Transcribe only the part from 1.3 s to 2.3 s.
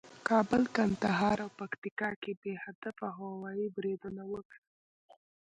او پکتیکا